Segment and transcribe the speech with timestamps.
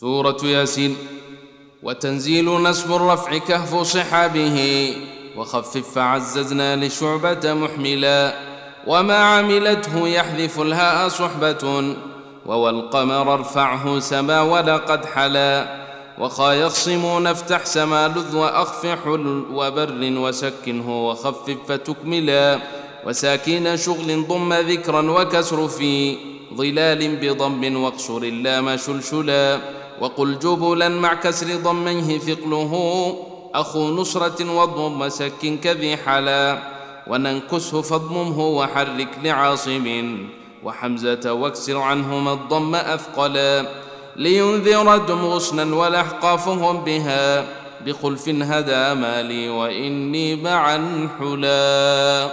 [0.00, 0.96] سورة ياسين.
[1.82, 4.92] وتنزيل نسب الرفع كهف صحابه.
[5.36, 8.34] وخفف فعززنا لشعبة محملا.
[8.86, 11.94] وما عملته يحذف الهاء صحبة.
[12.46, 15.84] ووالقمر ارفعه سما ولقد حلا.
[16.18, 22.58] وخا يخصمون افتح سما لذ وأخف حل وبر وسكنه وخفف فتكملا.
[23.06, 26.16] وساكين شغل ضم ذكرا وكسر في.
[26.54, 29.58] ظلال بضم واقصر اللام شلشلا
[30.00, 32.72] وقل جبلا مع كسر ضميه ثقله
[33.54, 36.58] أخو نصرة وضم سك كذي حلا
[37.06, 40.18] وننكسه فاضممه وحرك لعاصم
[40.64, 43.66] وحمزة واكسر عنهما الضم أثقلا
[44.16, 47.46] لينذر دم غصنا ولحقافهم بها
[47.86, 52.30] بخلف هدى مالي وإني معا حلا